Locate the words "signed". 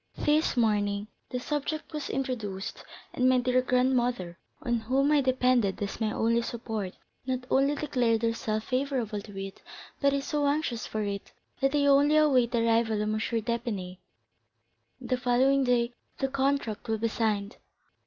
17.07-17.57